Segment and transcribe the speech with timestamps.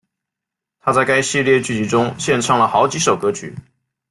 [0.79, 3.53] 她在该系列剧集中献唱了好几首歌曲。